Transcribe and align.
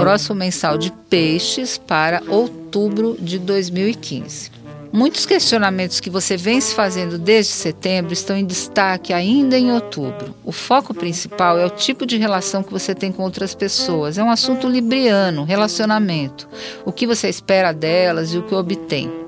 Horóscopo 0.00 0.34
mensal 0.34 0.78
de 0.78 0.92
peixes 1.08 1.78
para 1.78 2.22
outubro 2.28 3.16
de 3.18 3.38
2015. 3.38 4.50
Muitos 4.92 5.24
questionamentos 5.24 6.00
que 6.00 6.10
você 6.10 6.36
vem 6.36 6.60
se 6.60 6.74
fazendo 6.74 7.16
desde 7.16 7.52
setembro 7.52 8.12
estão 8.12 8.36
em 8.36 8.44
destaque 8.44 9.12
ainda 9.12 9.56
em 9.56 9.70
outubro. 9.70 10.34
O 10.44 10.50
foco 10.50 10.92
principal 10.92 11.56
é 11.56 11.64
o 11.64 11.70
tipo 11.70 12.04
de 12.04 12.16
relação 12.16 12.60
que 12.60 12.72
você 12.72 12.92
tem 12.92 13.12
com 13.12 13.22
outras 13.22 13.54
pessoas. 13.54 14.18
É 14.18 14.24
um 14.24 14.30
assunto 14.30 14.68
libriano, 14.68 15.44
relacionamento. 15.44 16.48
O 16.84 16.90
que 16.90 17.06
você 17.06 17.28
espera 17.28 17.72
delas 17.72 18.34
e 18.34 18.38
o 18.38 18.42
que 18.42 18.54
obtém. 18.54 19.19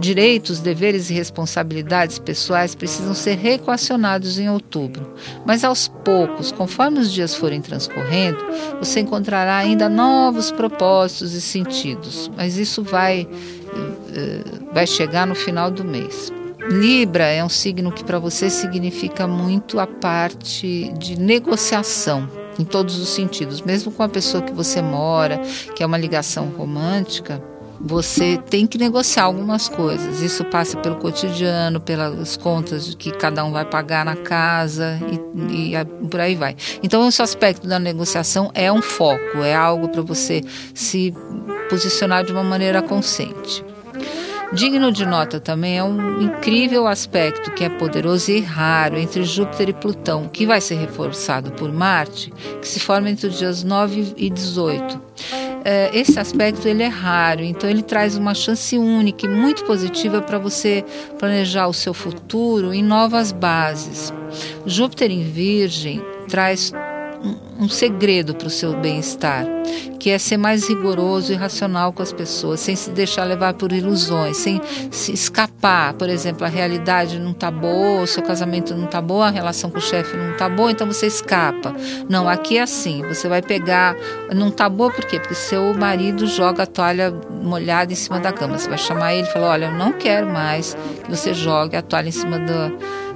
Direitos, 0.00 0.60
deveres 0.60 1.10
e 1.10 1.12
responsabilidades 1.12 2.18
pessoais 2.18 2.74
precisam 2.74 3.12
ser 3.12 3.36
reequacionados 3.36 4.38
em 4.38 4.48
outubro, 4.48 5.14
mas 5.44 5.62
aos 5.62 5.88
poucos, 5.88 6.50
conforme 6.50 6.98
os 6.98 7.12
dias 7.12 7.34
forem 7.34 7.60
transcorrendo, 7.60 8.38
você 8.78 9.00
encontrará 9.00 9.58
ainda 9.58 9.90
novos 9.90 10.50
propósitos 10.50 11.34
e 11.34 11.40
sentidos, 11.42 12.30
mas 12.34 12.56
isso 12.56 12.82
vai, 12.82 13.28
eh, 14.14 14.42
vai 14.72 14.86
chegar 14.86 15.26
no 15.26 15.34
final 15.34 15.70
do 15.70 15.84
mês. 15.84 16.32
Libra 16.70 17.24
é 17.24 17.44
um 17.44 17.50
signo 17.50 17.92
que 17.92 18.02
para 18.02 18.18
você 18.18 18.48
significa 18.48 19.26
muito 19.26 19.78
a 19.78 19.86
parte 19.86 20.90
de 20.98 21.20
negociação, 21.20 22.26
em 22.58 22.64
todos 22.64 22.98
os 22.98 23.10
sentidos, 23.10 23.60
mesmo 23.60 23.92
com 23.92 24.02
a 24.02 24.08
pessoa 24.08 24.42
que 24.42 24.52
você 24.52 24.80
mora, 24.80 25.38
que 25.74 25.82
é 25.82 25.86
uma 25.86 25.98
ligação 25.98 26.48
romântica, 26.56 27.42
você 27.80 28.36
tem 28.36 28.66
que 28.66 28.76
negociar 28.76 29.24
algumas 29.24 29.68
coisas. 29.68 30.20
Isso 30.20 30.44
passa 30.44 30.76
pelo 30.76 30.96
cotidiano, 30.96 31.80
pelas 31.80 32.36
contas 32.36 32.94
que 32.94 33.10
cada 33.10 33.44
um 33.44 33.52
vai 33.52 33.64
pagar 33.64 34.04
na 34.04 34.16
casa 34.16 35.00
e, 35.48 35.72
e 35.72 35.84
por 36.08 36.20
aí 36.20 36.34
vai. 36.34 36.54
Então, 36.82 37.08
esse 37.08 37.22
aspecto 37.22 37.66
da 37.66 37.78
negociação 37.78 38.50
é 38.54 38.70
um 38.70 38.82
foco, 38.82 39.38
é 39.42 39.54
algo 39.54 39.88
para 39.88 40.02
você 40.02 40.42
se 40.74 41.14
posicionar 41.70 42.24
de 42.24 42.32
uma 42.32 42.44
maneira 42.44 42.82
consciente. 42.82 43.64
Digno 44.52 44.90
de 44.90 45.06
nota 45.06 45.38
também 45.38 45.78
é 45.78 45.84
um 45.84 46.20
incrível 46.20 46.88
aspecto 46.88 47.52
que 47.52 47.62
é 47.62 47.68
poderoso 47.68 48.32
e 48.32 48.40
raro 48.40 48.98
entre 48.98 49.22
Júpiter 49.22 49.68
e 49.68 49.72
Plutão, 49.72 50.28
que 50.28 50.44
vai 50.44 50.60
ser 50.60 50.74
reforçado 50.74 51.52
por 51.52 51.72
Marte, 51.72 52.32
que 52.60 52.66
se 52.66 52.80
forma 52.80 53.08
entre 53.08 53.28
os 53.28 53.38
dias 53.38 53.62
9 53.62 54.14
e 54.16 54.28
18 54.28 55.49
é, 55.64 55.90
esse 55.92 56.18
aspecto 56.18 56.66
ele 56.66 56.82
é 56.82 56.88
raro, 56.88 57.42
então 57.42 57.68
ele 57.68 57.82
traz 57.82 58.16
uma 58.16 58.34
chance 58.34 58.76
única 58.78 59.26
e 59.26 59.28
muito 59.28 59.64
positiva 59.64 60.22
para 60.22 60.38
você 60.38 60.84
planejar 61.18 61.66
o 61.66 61.72
seu 61.72 61.92
futuro 61.92 62.72
em 62.72 62.82
novas 62.82 63.32
bases. 63.32 64.12
Júpiter 64.64 65.10
em 65.10 65.22
Virgem 65.22 66.00
traz 66.28 66.72
um, 67.58 67.68
segredo 67.68 68.34
para 68.34 68.46
o 68.46 68.50
seu 68.50 68.74
bem-estar, 68.74 69.44
que 70.00 70.08
é 70.08 70.18
ser 70.18 70.38
mais 70.38 70.66
rigoroso 70.66 71.30
e 71.30 71.36
racional 71.36 71.92
com 71.92 72.02
as 72.02 72.10
pessoas, 72.10 72.58
sem 72.58 72.74
se 72.74 72.90
deixar 72.90 73.24
levar 73.24 73.52
por 73.52 73.70
ilusões, 73.70 74.38
sem 74.38 74.60
se 74.90 75.12
escapar. 75.12 75.92
Por 75.92 76.08
exemplo, 76.08 76.44
a 76.46 76.48
realidade 76.48 77.18
não 77.18 77.32
está 77.32 77.50
boa, 77.50 78.00
o 78.00 78.06
seu 78.06 78.22
casamento 78.22 78.74
não 78.74 78.86
está 78.86 79.00
bom, 79.00 79.20
a 79.20 79.28
relação 79.28 79.70
com 79.70 79.76
o 79.76 79.80
chefe 79.80 80.16
não 80.16 80.32
está 80.32 80.48
boa, 80.48 80.70
então 80.70 80.86
você 80.86 81.06
escapa. 81.06 81.74
Não, 82.08 82.26
aqui 82.26 82.56
é 82.56 82.62
assim, 82.62 83.02
você 83.02 83.28
vai 83.28 83.42
pegar, 83.42 83.94
não 84.34 84.48
está 84.48 84.70
boa 84.70 84.90
por 84.90 85.04
quê? 85.04 85.20
Porque 85.20 85.34
seu 85.34 85.74
marido 85.74 86.26
joga 86.26 86.62
a 86.62 86.66
toalha 86.66 87.14
molhada 87.30 87.92
em 87.92 87.96
cima 87.96 88.18
da 88.18 88.32
cama. 88.32 88.58
Você 88.58 88.70
vai 88.70 88.78
chamar 88.78 89.14
ele 89.14 89.28
e 89.28 89.32
falar, 89.32 89.50
olha, 89.50 89.66
eu 89.66 89.72
não 89.72 89.92
quero 89.92 90.26
mais 90.26 90.74
que 91.04 91.10
você 91.10 91.34
jogue 91.34 91.76
a 91.76 91.82
toalha 91.82 92.08
em 92.08 92.12
cima 92.12 92.38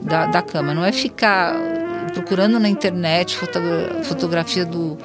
da, 0.00 0.26
da 0.26 0.40
cama. 0.40 0.72
Não 0.72 0.84
é 0.84 0.92
ficar 0.92 1.54
procurando 2.12 2.58
na 2.58 2.68
internet 2.68 3.36
fotografia 4.02 4.64
do, 4.64 4.96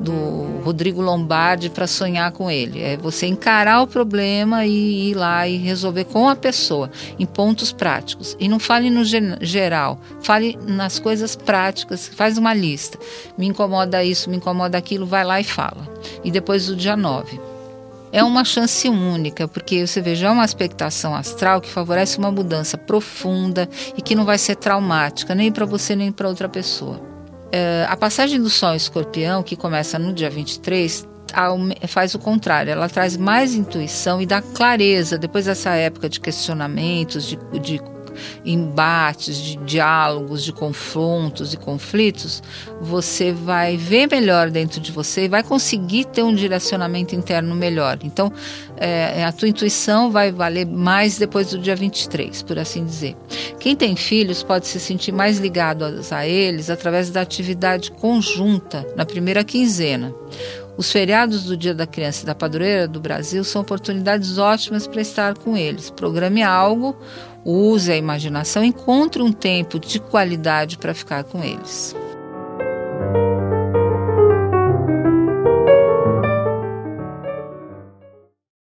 do 0.00 0.60
Rodrigo 0.62 1.00
Lombardi 1.00 1.70
para 1.70 1.86
sonhar 1.86 2.32
com 2.32 2.50
ele. 2.50 2.82
É 2.82 2.96
você 2.96 3.26
encarar 3.26 3.82
o 3.82 3.86
problema 3.86 4.66
e 4.66 5.10
ir 5.10 5.14
lá 5.14 5.46
e 5.46 5.56
resolver 5.56 6.04
com 6.04 6.28
a 6.28 6.36
pessoa, 6.36 6.90
em 7.18 7.26
pontos 7.26 7.72
práticos. 7.72 8.36
E 8.40 8.48
não 8.48 8.58
fale 8.58 8.90
no 8.90 9.04
geral, 9.04 9.98
fale 10.22 10.58
nas 10.66 10.98
coisas 10.98 11.36
práticas, 11.36 12.08
faz 12.08 12.38
uma 12.38 12.54
lista. 12.54 12.98
Me 13.36 13.46
incomoda 13.46 14.04
isso, 14.04 14.30
me 14.30 14.36
incomoda 14.36 14.76
aquilo, 14.78 15.06
vai 15.06 15.24
lá 15.24 15.40
e 15.40 15.44
fala. 15.44 15.88
E 16.22 16.30
depois 16.30 16.66
do 16.66 16.76
dia 16.76 16.96
9 16.96 17.53
é 18.14 18.22
uma 18.22 18.44
chance 18.44 18.88
única, 18.88 19.48
porque 19.48 19.84
você 19.84 20.00
vê, 20.00 20.14
já 20.14 20.28
é 20.28 20.30
uma 20.30 20.44
expectação 20.44 21.16
astral 21.16 21.60
que 21.60 21.68
favorece 21.68 22.16
uma 22.16 22.30
mudança 22.30 22.78
profunda 22.78 23.68
e 23.96 24.00
que 24.00 24.14
não 24.14 24.24
vai 24.24 24.38
ser 24.38 24.54
traumática, 24.54 25.34
nem 25.34 25.50
para 25.50 25.66
você 25.66 25.96
nem 25.96 26.12
para 26.12 26.28
outra 26.28 26.48
pessoa. 26.48 27.00
É, 27.50 27.84
a 27.88 27.96
passagem 27.96 28.40
do 28.40 28.48
Sol 28.48 28.72
em 28.72 28.76
Escorpião, 28.76 29.42
que 29.42 29.56
começa 29.56 29.98
no 29.98 30.12
dia 30.12 30.30
23, 30.30 31.08
faz 31.88 32.14
o 32.14 32.18
contrário, 32.20 32.70
ela 32.70 32.88
traz 32.88 33.16
mais 33.16 33.56
intuição 33.56 34.22
e 34.22 34.26
dá 34.26 34.40
clareza 34.40 35.18
depois 35.18 35.46
dessa 35.46 35.70
época 35.70 36.08
de 36.08 36.20
questionamentos, 36.20 37.24
de, 37.26 37.36
de 37.58 37.80
embates, 38.44 39.36
de 39.36 39.56
diálogos, 39.56 40.44
de 40.44 40.52
confrontos 40.52 41.52
e 41.52 41.56
conflitos, 41.56 42.42
você 42.80 43.32
vai 43.32 43.76
ver 43.76 44.08
melhor 44.10 44.50
dentro 44.50 44.80
de 44.80 44.92
você 44.92 45.24
e 45.24 45.28
vai 45.28 45.42
conseguir 45.42 46.04
ter 46.06 46.22
um 46.22 46.34
direcionamento 46.34 47.14
interno 47.14 47.54
melhor. 47.54 47.98
Então, 48.02 48.32
é, 48.76 49.24
a 49.24 49.32
tua 49.32 49.48
intuição 49.48 50.10
vai 50.10 50.32
valer 50.32 50.66
mais 50.66 51.18
depois 51.18 51.50
do 51.50 51.58
dia 51.58 51.76
23, 51.76 52.42
por 52.42 52.58
assim 52.58 52.84
dizer. 52.84 53.16
Quem 53.58 53.76
tem 53.76 53.96
filhos 53.96 54.42
pode 54.42 54.66
se 54.66 54.80
sentir 54.80 55.12
mais 55.12 55.38
ligado 55.38 55.84
a 56.10 56.26
eles 56.26 56.70
através 56.70 57.10
da 57.10 57.20
atividade 57.20 57.90
conjunta 57.90 58.86
na 58.96 59.04
primeira 59.04 59.44
quinzena. 59.44 60.14
Os 60.76 60.90
feriados 60.90 61.44
do 61.44 61.56
Dia 61.56 61.74
da 61.74 61.86
Criança 61.86 62.22
e 62.22 62.26
da 62.26 62.34
Padroeira 62.34 62.88
do 62.88 62.98
Brasil 62.98 63.44
são 63.44 63.62
oportunidades 63.62 64.38
ótimas 64.38 64.86
para 64.86 65.00
estar 65.00 65.38
com 65.38 65.56
eles. 65.56 65.88
Programe 65.88 66.42
algo, 66.42 66.96
use 67.44 67.92
a 67.92 67.96
imaginação, 67.96 68.64
encontre 68.64 69.22
um 69.22 69.32
tempo 69.32 69.78
de 69.78 70.00
qualidade 70.00 70.76
para 70.76 70.92
ficar 70.92 71.22
com 71.24 71.44
eles. 71.44 71.94